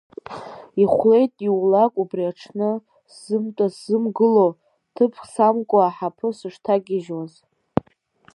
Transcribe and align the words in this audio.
Ихәлеит 0.81 1.33
иаулак 1.45 1.93
убри 2.01 2.25
аҽны, 2.29 2.69
сзымтәа-зымгыло, 3.11 4.47
ҭыԥк 4.95 5.23
самкуа 5.33 5.81
аҳаԥы 5.89 6.27
сышҭагьежьуаз. 6.37 7.33